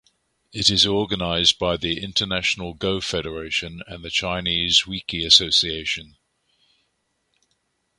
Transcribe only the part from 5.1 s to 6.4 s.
Association.